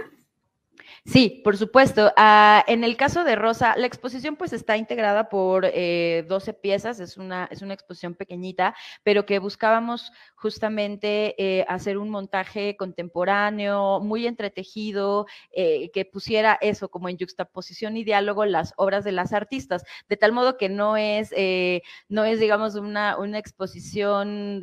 Sí, 1.09 1.39
por 1.41 1.55
supuesto. 1.55 2.11
Ah, 2.17 2.65
en 2.67 2.83
el 2.83 2.97
caso 2.97 3.23
de 3.23 3.37
Rosa, 3.37 3.75
la 3.77 3.87
exposición 3.87 4.35
pues 4.35 4.51
está 4.51 4.75
integrada 4.75 5.29
por 5.29 5.63
eh, 5.63 6.25
12 6.27 6.53
piezas, 6.53 6.99
es 6.99 7.15
una, 7.15 7.47
es 7.49 7.61
una 7.61 7.73
exposición 7.73 8.13
pequeñita, 8.13 8.75
pero 9.03 9.25
que 9.25 9.39
buscábamos 9.39 10.11
justamente 10.35 11.33
eh, 11.41 11.65
hacer 11.69 11.97
un 11.97 12.09
montaje 12.09 12.75
contemporáneo, 12.75 14.01
muy 14.01 14.27
entretejido, 14.27 15.27
eh, 15.53 15.91
que 15.93 16.03
pusiera 16.03 16.57
eso 16.59 16.89
como 16.89 17.07
en 17.07 17.17
juxtaposición 17.17 17.95
y 17.95 18.03
diálogo 18.03 18.45
las 18.45 18.73
obras 18.75 19.05
de 19.05 19.13
las 19.13 19.31
artistas, 19.31 19.85
de 20.09 20.17
tal 20.17 20.33
modo 20.33 20.57
que 20.57 20.67
no 20.67 20.97
es, 20.97 21.33
eh, 21.37 21.83
no 22.09 22.25
es 22.25 22.41
digamos, 22.41 22.75
una, 22.75 23.17
una 23.17 23.39
exposición 23.39 24.61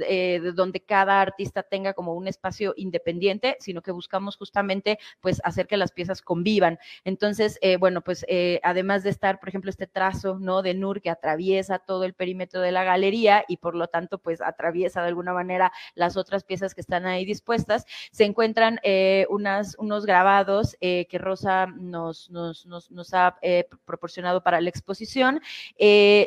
donde 0.55 0.81
cada 0.81 1.23
artista 1.23 1.63
tenga 1.63 1.95
como 1.95 2.13
un 2.15 2.29
espacio 2.29 2.75
independiente, 2.77 3.57
sino 3.61 3.81
que 3.81 3.93
buscamos 3.93 4.37
justamente 4.37 4.99
pues 5.23 5.41
hacer 5.43 5.67
que 5.67 5.79
las 5.79 5.93
piezas 5.93 6.21
convivan. 6.35 6.81
Entonces, 7.05 7.59
eh, 7.63 7.77
bueno, 7.77 8.01
pues 8.01 8.27
eh, 8.27 8.59
además 8.65 9.05
de 9.05 9.11
estar, 9.11 9.39
por 9.39 9.49
ejemplo, 9.49 9.71
este 9.71 9.87
trazo, 9.87 10.37
¿no? 10.41 10.63
De 10.63 10.75
Nur 10.75 11.01
que 11.01 11.09
atraviesa 11.09 11.79
todo 11.79 12.03
el 12.03 12.13
perímetro 12.13 12.61
de 12.61 12.73
la 12.73 12.83
galería 12.83 13.45
y 13.47 13.59
por 13.59 13.77
lo 13.77 13.87
tanto, 13.87 14.19
pues 14.19 14.41
atraviesa 14.41 15.01
de 15.01 15.09
alguna 15.09 15.33
manera 15.33 15.71
las 15.95 16.17
otras 16.17 16.43
piezas 16.43 16.75
que 16.75 16.81
están 16.81 17.07
ahí 17.07 17.25
dispuestas, 17.25 17.87
se 18.11 18.25
encuentran 18.25 18.81
eh, 18.83 19.27
unos 19.31 20.07
grabados 20.07 20.77
que 20.81 21.19
Rosa 21.21 21.67
nos, 21.67 22.29
ha 23.13 23.37
proporcionado 23.85 24.43
para 24.43 24.61
la 24.61 24.71
exposición, 24.71 25.41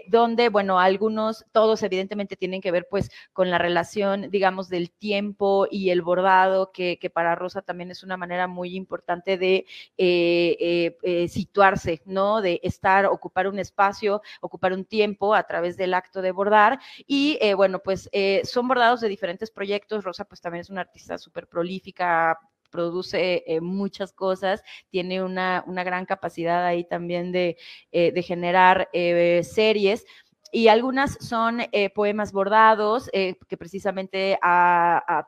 donde, 0.08 0.50
bueno, 0.50 0.80
algunos, 0.80 1.46
todos 1.52 1.84
evidentemente 1.84 2.38
tienen 2.38 2.62
que 2.62 2.72
ver 2.72 2.88
pues 2.90 3.12
con 3.34 3.50
la 3.50 3.58
relación, 3.58 4.32
digamos, 4.32 4.70
del 4.70 4.90
tiempo 4.90 5.68
y 5.70 5.90
el 5.90 6.02
bordado, 6.02 6.72
que 6.72 7.12
para 7.14 7.36
Rosa 7.36 7.62
también 7.62 7.92
es 7.92 8.04
una 8.04 8.16
manera 8.16 8.48
muy 8.48 8.76
importante 8.76 9.38
de 9.38 9.66
eh, 10.00 10.56
eh, 10.60 10.98
eh, 11.02 11.28
situarse, 11.28 12.02
¿no? 12.06 12.42
De 12.42 12.60
estar, 12.62 13.08
ocupar 13.08 13.48
un 13.48 13.58
espacio, 13.58 14.22
ocupar 14.42 14.74
un 14.74 14.86
tiempo 14.86 15.34
a 15.34 15.44
través 15.44 15.76
del 15.76 15.94
acto 15.94 16.22
de 16.22 16.32
bordar. 16.32 16.80
Y 17.08 17.40
bueno, 17.56 17.80
pues 17.80 18.10
son 18.44 18.68
bordados 18.68 19.02
de 19.02 19.10
diferentes 19.10 19.52
proyectos. 19.52 20.04
Rosa, 20.04 20.26
pues 20.26 20.42
también 20.42 20.62
es 20.62 20.70
una 20.70 20.82
artista 20.82 21.18
súper 21.18 21.48
prolífica, 21.48 22.38
produce 22.70 23.44
muchas 23.62 24.14
cosas, 24.14 24.62
tiene 24.90 25.24
una, 25.24 25.64
una, 25.68 25.84
gran 25.84 26.06
capacidad 26.06 26.66
ahí 26.66 26.84
también 26.84 27.32
de, 27.32 27.58
de 27.92 28.22
generar 28.22 28.90
series 28.92 30.06
y 30.52 30.70
algunas 30.70 31.18
son 31.20 31.62
eh, 31.72 31.90
poemas 31.90 32.32
bordados 32.32 33.10
eh, 33.14 33.36
que 33.48 33.58
precisamente 33.58 34.40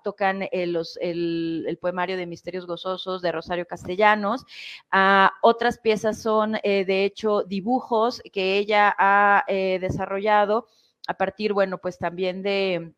tocan 0.04 0.44
eh, 0.44 0.50
el, 0.52 1.78
poemario 1.82 2.18
de 2.18 2.26
Misterios 2.26 2.66
Gozosos 2.66 3.22
de 3.22 3.32
Rosario 3.32 3.66
Castellanos. 3.66 4.46
Ah, 4.92 5.32
otras 5.42 5.78
piezas 5.78 6.22
son, 6.22 6.54
de 6.64 7.06
hecho, 7.06 7.44
dibujos 7.44 8.22
que 8.32 8.58
ella 8.58 8.96
ha 8.98 9.46
desarrollado 9.48 10.68
a 11.08 11.16
partir, 11.16 11.54
bueno, 11.54 11.80
pues 11.80 11.98
también 11.98 12.44
de 12.44 12.94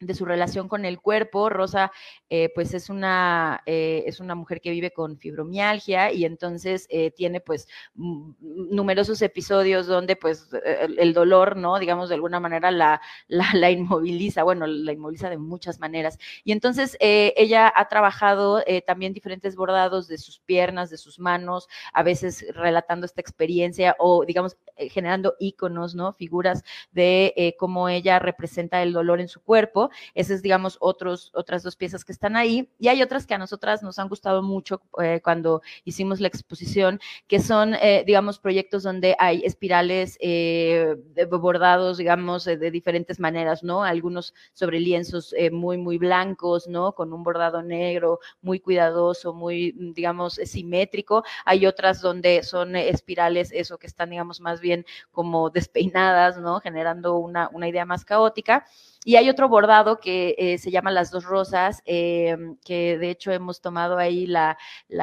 de 0.00 0.14
su 0.14 0.24
relación 0.24 0.68
con 0.68 0.84
el 0.84 1.00
cuerpo. 1.00 1.48
Rosa, 1.48 1.92
eh, 2.28 2.50
pues 2.54 2.74
es 2.74 2.90
una, 2.90 3.62
eh, 3.66 4.04
es 4.06 4.20
una 4.20 4.34
mujer 4.34 4.60
que 4.60 4.70
vive 4.70 4.90
con 4.90 5.18
fibromialgia 5.18 6.12
y 6.12 6.24
entonces 6.24 6.86
eh, 6.90 7.10
tiene 7.10 7.40
pues 7.40 7.68
numerosos 7.94 9.22
episodios 9.22 9.86
donde 9.86 10.16
pues 10.16 10.48
el, 10.64 11.14
dolor, 11.14 11.56
¿no? 11.56 11.78
Digamos, 11.78 12.08
de 12.08 12.16
alguna 12.16 12.40
manera 12.40 12.70
la, 12.70 13.00
la, 13.28 13.70
inmoviliza, 13.70 14.42
bueno, 14.42 14.66
la 14.66 14.92
inmoviliza 14.92 15.30
de 15.30 15.38
muchas 15.38 15.80
maneras. 15.80 16.18
Y 16.44 16.52
entonces 16.52 16.96
ella 17.00 17.72
ha 17.74 17.88
trabajado 17.88 18.62
también 18.86 19.12
diferentes 19.12 19.56
bordados 19.56 20.08
de 20.08 20.18
sus 20.18 20.40
piernas, 20.40 20.90
de 20.90 20.96
sus 20.98 21.18
manos, 21.18 21.68
a 21.92 22.02
veces 22.02 22.44
relatando 22.54 23.06
esta 23.06 23.20
experiencia 23.20 23.96
o 23.98 24.24
digamos 24.24 24.56
generando 24.76 25.34
íconos, 25.38 25.94
¿no? 25.94 26.12
Figuras 26.12 26.62
de 26.92 27.54
cómo 27.58 27.88
ella 27.88 28.18
representa 28.18 28.82
el 28.82 28.92
dolor 28.92 29.20
en 29.20 29.28
su 29.28 29.42
cuerpo 29.42 29.85
esas, 30.14 30.42
digamos, 30.42 30.76
otros, 30.80 31.30
otras 31.34 31.62
dos 31.62 31.76
piezas 31.76 32.04
que 32.04 32.12
están 32.12 32.36
ahí. 32.36 32.68
Y 32.78 32.88
hay 32.88 33.02
otras 33.02 33.26
que 33.26 33.34
a 33.34 33.38
nosotras 33.38 33.82
nos 33.82 33.98
han 33.98 34.08
gustado 34.08 34.42
mucho 34.42 34.82
eh, 35.02 35.20
cuando 35.22 35.62
hicimos 35.84 36.20
la 36.20 36.28
exposición, 36.28 37.00
que 37.26 37.40
son, 37.40 37.74
eh, 37.74 38.04
digamos, 38.06 38.38
proyectos 38.38 38.82
donde 38.82 39.16
hay 39.18 39.42
espirales 39.44 40.16
eh, 40.20 40.96
bordados, 41.30 41.98
digamos, 41.98 42.44
de 42.44 42.70
diferentes 42.70 43.20
maneras, 43.20 43.62
¿no? 43.62 43.84
Algunos 43.84 44.34
sobre 44.52 44.80
lienzos 44.80 45.34
muy, 45.52 45.78
muy 45.78 45.98
blancos, 45.98 46.68
¿no? 46.68 46.92
Con 46.92 47.12
un 47.12 47.22
bordado 47.22 47.62
negro, 47.62 48.20
muy 48.40 48.60
cuidadoso, 48.60 49.32
muy, 49.32 49.74
digamos, 49.94 50.34
simétrico. 50.34 51.24
Hay 51.44 51.66
otras 51.66 52.00
donde 52.00 52.42
son 52.42 52.76
espirales, 52.76 53.50
eso 53.52 53.78
que 53.78 53.86
están, 53.86 54.10
digamos, 54.10 54.40
más 54.40 54.60
bien 54.60 54.84
como 55.10 55.50
despeinadas, 55.50 56.38
¿no? 56.38 56.60
Generando 56.60 57.16
una, 57.16 57.48
una 57.52 57.68
idea 57.68 57.84
más 57.84 58.04
caótica. 58.04 58.64
Y 59.04 59.14
hay 59.14 59.30
otro 59.30 59.48
bordado 59.48 59.75
que 60.00 60.34
eh, 60.38 60.58
se 60.58 60.70
llama 60.70 60.90
Las 60.90 61.10
Dos 61.10 61.24
Rosas, 61.24 61.82
em, 61.84 62.56
que 62.64 62.98
de 62.98 63.10
hecho 63.10 63.30
hemos 63.32 63.60
tomado 63.60 63.98
ahí 63.98 64.26
la, 64.26 64.56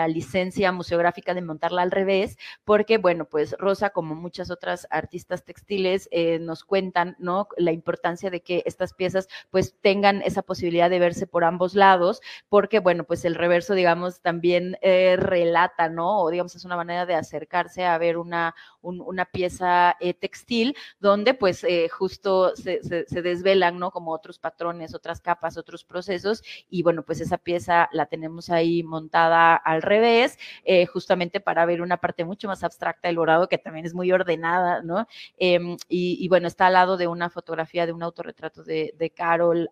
licencia 0.07 0.71
museográfica 0.71 1.33
de 1.33 1.41
montarla 1.41 1.81
al 1.81 1.91
revés, 1.91 2.37
porque, 2.65 2.97
bueno, 2.97 3.25
pues 3.25 3.55
Rosa, 3.59 3.91
como 3.91 4.15
muchas 4.15 4.51
otras 4.51 4.87
artistas 4.89 5.43
textiles, 5.45 6.09
eh, 6.11 6.39
nos 6.39 6.63
cuentan, 6.63 7.15
¿no? 7.19 7.47
La 7.57 7.71
importancia 7.71 8.29
de 8.29 8.41
que 8.41 8.63
estas 8.65 8.93
piezas, 8.93 9.27
pues, 9.51 9.75
tengan 9.81 10.21
esa 10.23 10.41
posibilidad 10.41 10.89
de 10.89 10.99
verse 10.99 11.27
por 11.27 11.43
ambos 11.43 11.75
lados, 11.75 12.21
porque, 12.49 12.79
bueno, 12.79 13.03
pues 13.05 13.25
el 13.25 13.35
reverso, 13.35 13.75
digamos, 13.75 14.21
también 14.21 14.77
eh, 14.81 15.15
relata, 15.17 15.89
¿no? 15.89 16.21
O, 16.21 16.29
digamos, 16.31 16.55
es 16.55 16.65
una 16.65 16.75
manera 16.75 17.05
de 17.05 17.15
acercarse 17.15 17.85
a 17.85 17.97
ver 17.97 18.17
una, 18.17 18.55
una 18.83 19.25
pieza 19.25 19.97
textil, 20.19 20.75
donde, 20.99 21.33
pues, 21.33 21.65
justo 21.91 22.55
se, 22.55 22.81
se 22.83 23.21
desvelan, 23.21 23.79
¿no? 23.79 23.91
Como 23.91 24.11
otros 24.11 24.39
patrones, 24.39 24.93
otras 24.93 25.21
capas, 25.21 25.57
otros 25.57 25.83
procesos. 25.83 26.43
Y 26.69 26.83
bueno, 26.83 27.03
pues 27.03 27.21
esa 27.21 27.37
pieza 27.37 27.89
la 27.91 28.05
tenemos 28.05 28.49
ahí 28.49 28.83
montada 28.83 29.55
al 29.55 29.81
revés, 29.81 30.37
eh, 30.63 30.85
justamente 30.85 31.39
para 31.39 31.65
ver 31.65 31.81
una 31.81 31.97
parte 31.97 32.25
mucho 32.25 32.47
más 32.47 32.63
abstracta 32.63 33.07
del 33.07 33.17
bordado, 33.17 33.49
que 33.49 33.57
también 33.57 33.85
es 33.85 33.93
muy 33.93 34.11
ordenada, 34.11 34.81
¿no? 34.81 35.07
Em, 35.37 35.77
y, 35.89 36.27
bueno, 36.29 36.47
está 36.47 36.67
al 36.67 36.73
lado 36.73 36.97
de 36.97 37.07
una 37.07 37.29
fotografía 37.29 37.85
de 37.85 37.93
un 37.93 38.03
autorretrato 38.03 38.63
de, 38.63 39.13
Carol, 39.15 39.69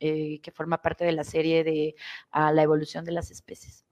eh, 0.00 0.40
que 0.42 0.50
forma 0.52 0.80
parte 0.82 1.04
de 1.04 1.12
la 1.12 1.24
serie 1.24 1.64
de 1.64 1.94
La 2.32 2.62
evolución 2.62 3.04
de 3.04 3.12
las 3.12 3.30
especies. 3.30 3.87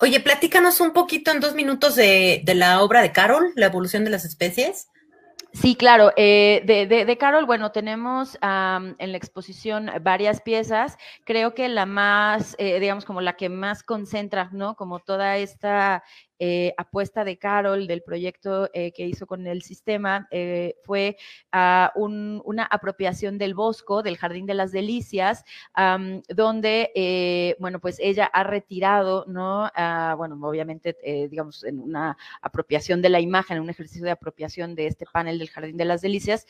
Oye, 0.00 0.20
platícanos 0.20 0.80
un 0.80 0.92
poquito 0.92 1.30
en 1.30 1.40
dos 1.40 1.54
minutos 1.54 1.96
de, 1.96 2.42
de, 2.44 2.54
la 2.54 2.82
obra 2.82 3.02
de 3.02 3.12
Carol, 3.12 3.52
La 3.56 3.66
evolución 3.66 4.04
de 4.04 4.10
las 4.10 4.24
especies. 4.24 4.88
Sí, 5.52 5.74
claro. 5.74 6.12
Eh, 6.16 6.62
de, 6.66 6.86
de, 6.86 7.18
Carol, 7.18 7.46
bueno, 7.46 7.72
tenemos 7.72 8.36
en 8.42 9.12
la 9.12 9.16
exposición 9.16 9.90
varias 10.02 10.40
piezas. 10.42 10.98
Creo 11.24 11.54
que 11.54 11.68
la 11.68 11.86
más, 11.86 12.54
eh, 12.58 12.78
digamos, 12.80 13.04
como 13.04 13.20
la 13.20 13.34
que 13.34 13.48
más 13.48 13.82
concentra, 13.82 14.50
¿no? 14.52 14.76
Como 14.76 15.00
toda 15.00 15.38
esta 15.38 16.04
eh, 16.40 16.72
apuesta 16.76 17.24
de 17.24 17.36
Carol 17.36 17.86
del 17.86 18.02
proyecto 18.02 18.70
eh, 18.72 18.92
que 18.92 19.04
hizo 19.06 19.26
con 19.26 19.46
el 19.46 19.62
sistema 19.62 20.28
eh, 20.30 20.76
fue 20.84 21.16
un, 21.96 22.40
una 22.44 22.64
apropiación 22.64 23.38
del 23.38 23.54
Bosco, 23.54 24.02
del 24.02 24.16
Jardín 24.16 24.46
de 24.46 24.54
las 24.54 24.70
Delicias, 24.72 25.44
donde, 26.28 27.56
bueno, 27.58 27.80
pues 27.80 27.98
ella 28.00 28.26
ha 28.26 28.44
retirado, 28.44 29.24
¿no? 29.26 29.64
Uh, 29.64 30.16
bueno, 30.16 30.38
obviamente, 30.42 30.96
digamos, 31.30 31.64
en 31.64 31.80
una 31.80 32.16
apropiación 32.42 33.02
de 33.02 33.08
la 33.08 33.20
imagen, 33.20 33.56
en 33.56 33.62
un 33.62 33.70
ejercicio 33.70 34.04
de 34.04 34.12
apropiación 34.12 34.74
de 34.74 34.86
este 34.86 35.06
panel 35.06 35.38
del 35.38 35.50
Jardín 35.50 35.76
de 35.76 35.84
las 35.84 36.02
Delicias, 36.02 36.46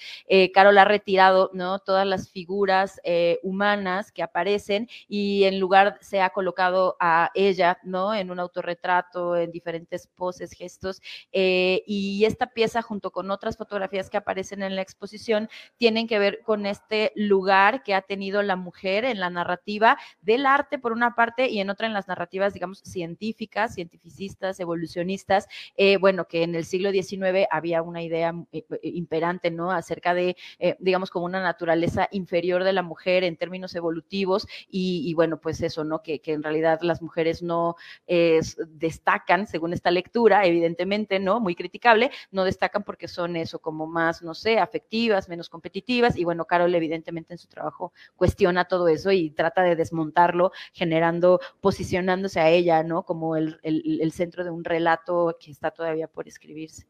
Carol 0.52 0.76
ha 0.78 0.84
retirado, 0.84 1.50
¿no? 1.54 1.78
Todas 1.78 2.06
las 2.06 2.28
figuras 2.30 3.00
humanas 3.42 4.12
que 4.12 4.22
aparecen 4.22 4.88
y 5.08 5.44
en 5.44 5.58
lugar 5.58 5.98
se 6.00 6.20
ha 6.20 6.30
colocado 6.30 6.96
a 7.00 7.30
ella, 7.34 7.78
¿no? 7.82 8.14
En 8.14 8.30
un 8.30 8.40
autorretrato, 8.40 9.36
en 9.36 9.50
diferentes 9.50 9.77
poses, 10.16 10.52
gestos, 10.52 11.00
eh, 11.32 11.82
y 11.86 12.24
esta 12.24 12.48
pieza 12.48 12.82
junto 12.82 13.10
con 13.10 13.30
otras 13.30 13.56
fotografías 13.56 14.10
que 14.10 14.16
aparecen 14.16 14.62
en 14.62 14.76
la 14.76 14.82
exposición 14.82 15.48
tienen 15.76 16.06
que 16.06 16.18
ver 16.18 16.40
con 16.42 16.66
este 16.66 17.12
lugar 17.14 17.82
que 17.82 17.94
ha 17.94 18.02
tenido 18.02 18.42
la 18.42 18.56
mujer 18.56 19.04
en 19.04 19.20
la 19.20 19.30
narrativa 19.30 19.98
del 20.20 20.46
arte 20.46 20.78
por 20.78 20.92
una 20.92 21.14
parte 21.14 21.48
y 21.48 21.60
en 21.60 21.70
otra 21.70 21.86
en 21.86 21.92
las 21.92 22.08
narrativas, 22.08 22.54
digamos, 22.54 22.80
científicas, 22.80 23.74
cientificistas, 23.74 24.60
evolucionistas, 24.60 25.48
eh, 25.76 25.96
bueno, 25.98 26.26
que 26.26 26.42
en 26.42 26.54
el 26.54 26.64
siglo 26.64 26.90
XIX 26.90 27.46
había 27.50 27.82
una 27.82 28.02
idea 28.02 28.34
eh, 28.52 28.64
imperante, 28.82 29.50
¿no? 29.50 29.70
Acerca 29.70 30.14
de, 30.14 30.36
eh, 30.58 30.76
digamos, 30.80 31.10
como 31.10 31.26
una 31.26 31.42
naturaleza 31.42 32.08
inferior 32.10 32.64
de 32.64 32.72
la 32.72 32.82
mujer 32.82 33.24
en 33.24 33.36
términos 33.36 33.74
evolutivos 33.74 34.46
y, 34.68 35.12
bueno, 35.14 35.40
pues 35.40 35.60
eso, 35.62 35.84
¿no? 35.84 36.02
Que, 36.02 36.20
en 36.28 36.42
realidad 36.42 36.80
las 36.82 37.00
mujeres 37.00 37.42
no 37.42 37.76
destacan, 38.06 39.46
según 39.46 39.67
esta 39.72 39.90
lectura, 39.90 40.44
evidentemente, 40.44 41.18
¿no? 41.18 41.40
Muy 41.40 41.54
criticable, 41.54 42.10
no 42.30 42.44
destacan 42.44 42.82
porque 42.82 43.08
son 43.08 43.36
eso, 43.36 43.58
como 43.60 43.86
más, 43.86 44.22
no 44.22 44.34
sé, 44.34 44.58
afectivas, 44.58 45.28
menos 45.28 45.48
competitivas, 45.48 46.16
y 46.16 46.24
bueno, 46.24 46.44
Carol 46.44 46.74
evidentemente 46.74 47.34
en 47.34 47.38
su 47.38 47.48
trabajo 47.48 47.92
cuestiona 48.16 48.66
todo 48.66 48.88
eso 48.88 49.12
y 49.12 49.30
trata 49.30 49.62
de 49.62 49.76
desmontarlo, 49.76 50.52
generando, 50.72 51.40
posicionándose 51.60 52.40
a 52.40 52.50
ella, 52.50 52.82
¿no? 52.82 53.04
Como 53.04 53.36
el, 53.36 53.58
el, 53.62 54.00
el 54.00 54.12
centro 54.12 54.44
de 54.44 54.50
un 54.50 54.64
relato 54.64 55.36
que 55.40 55.50
está 55.50 55.70
todavía 55.70 56.08
por 56.08 56.28
escribirse. 56.28 56.86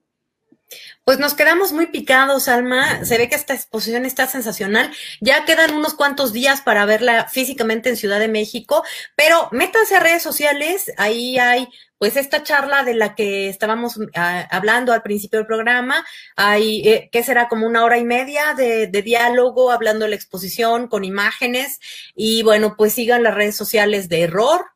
Pues 1.05 1.19
nos 1.19 1.35
quedamos 1.35 1.73
muy 1.73 1.87
picados, 1.87 2.49
Alma. 2.49 3.05
Se 3.05 3.17
ve 3.17 3.29
que 3.29 3.35
esta 3.35 3.55
exposición 3.55 4.05
está 4.05 4.27
sensacional. 4.27 4.91
Ya 5.21 5.45
quedan 5.45 5.75
unos 5.75 5.95
cuantos 5.95 6.33
días 6.33 6.61
para 6.61 6.85
verla 6.85 7.29
físicamente 7.29 7.89
en 7.89 7.97
Ciudad 7.97 8.19
de 8.19 8.29
México, 8.29 8.85
pero 9.17 9.49
métanse 9.53 9.97
a 9.97 10.01
redes 10.01 10.23
sociales. 10.23 10.93
Ahí 10.99 11.39
hay 11.39 11.69
pues 11.97 12.17
esta 12.17 12.43
charla 12.43 12.85
de 12.85 12.95
la 12.95 13.15
que 13.15 13.49
estábamos 13.49 13.97
uh, 13.97 14.07
hablando 14.51 14.93
al 14.93 15.03
principio 15.03 15.39
del 15.39 15.47
programa. 15.47 16.05
Hay, 16.37 16.87
eh, 16.89 17.09
¿qué 17.11 17.23
será? 17.23 17.49
Como 17.49 17.67
una 17.67 17.85
hora 17.85 17.99
y 17.99 18.05
media 18.05 18.55
de, 18.55 18.87
de 18.87 19.03
diálogo, 19.03 19.71
hablando 19.73 20.05
de 20.05 20.11
la 20.11 20.17
exposición 20.17 20.89
con 20.89 21.05
imágenes. 21.05 21.81
Y 22.15 22.43
bueno, 22.43 22.77
pues 22.77 22.93
sigan 22.93 23.23
las 23.23 23.35
redes 23.35 23.57
sociales 23.57 24.09
de 24.09 24.23
error 24.23 24.67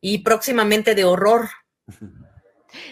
y 0.00 0.18
próximamente 0.18 0.94
de 0.94 1.04
horror. 1.04 1.50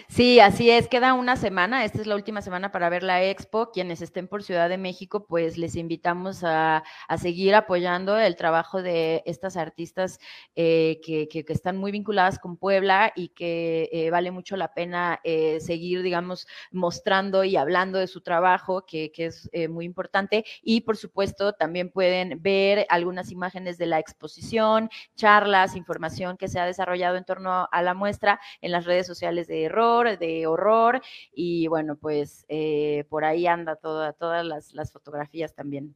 Sí, 0.07 0.39
así 0.39 0.69
es, 0.69 0.87
queda 0.87 1.13
una 1.13 1.35
semana, 1.35 1.85
esta 1.85 2.01
es 2.01 2.07
la 2.07 2.15
última 2.15 2.41
semana 2.41 2.71
para 2.71 2.89
ver 2.89 3.03
la 3.03 3.23
expo. 3.23 3.71
Quienes 3.71 4.01
estén 4.01 4.27
por 4.27 4.43
Ciudad 4.43 4.67
de 4.67 4.77
México, 4.77 5.25
pues 5.25 5.57
les 5.57 5.75
invitamos 5.75 6.43
a, 6.43 6.83
a 7.07 7.17
seguir 7.17 7.55
apoyando 7.55 8.17
el 8.17 8.35
trabajo 8.35 8.81
de 8.81 9.23
estas 9.25 9.55
artistas 9.55 10.19
eh, 10.55 10.99
que, 11.03 11.27
que, 11.27 11.45
están 11.49 11.77
muy 11.77 11.91
vinculadas 11.91 12.39
con 12.39 12.57
Puebla 12.57 13.13
y 13.15 13.29
que 13.29 13.89
eh, 13.91 14.09
vale 14.09 14.31
mucho 14.31 14.57
la 14.57 14.73
pena 14.73 15.19
eh, 15.23 15.59
seguir, 15.61 16.01
digamos, 16.01 16.47
mostrando 16.71 17.43
y 17.43 17.55
hablando 17.55 17.99
de 17.99 18.07
su 18.07 18.21
trabajo, 18.21 18.85
que, 18.85 19.11
que 19.11 19.27
es 19.27 19.49
muy 19.69 19.85
importante. 19.85 20.45
Y 20.61 20.81
por 20.81 20.97
supuesto, 20.97 21.53
también 21.53 21.89
pueden 21.89 22.41
ver 22.41 22.85
algunas 22.89 23.31
imágenes 23.31 23.77
de 23.77 23.85
la 23.85 23.99
exposición, 23.99 24.89
charlas, 25.15 25.75
información 25.75 26.37
que 26.37 26.47
se 26.47 26.59
ha 26.59 26.65
desarrollado 26.65 27.17
en 27.17 27.25
torno 27.25 27.67
a 27.71 27.81
la 27.81 27.93
muestra 27.93 28.39
en 28.61 28.71
las 28.71 28.85
redes 28.85 29.07
sociales 29.07 29.47
de 29.47 29.68
error, 29.69 30.17
de 30.17 30.47
horror, 30.47 31.01
y 31.33 31.67
bueno, 31.67 31.95
pues 31.95 32.45
eh, 32.49 33.05
por 33.09 33.25
ahí 33.25 33.47
anda 33.47 33.75
toda, 33.75 34.13
todas 34.13 34.45
las, 34.45 34.73
las, 34.73 34.91
fotografías 34.91 35.53
también. 35.55 35.95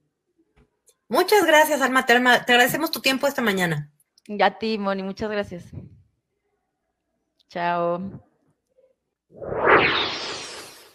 Muchas 1.09 1.45
gracias, 1.45 1.81
Alma. 1.81 2.05
Te, 2.05 2.13
te 2.13 2.19
agradecemos 2.53 2.91
tu 2.91 3.01
tiempo 3.01 3.27
esta 3.27 3.41
mañana. 3.41 3.91
A 4.41 4.57
ti, 4.57 4.77
Moni, 4.77 5.03
muchas 5.03 5.29
gracias. 5.29 5.65
Chao. 7.49 8.01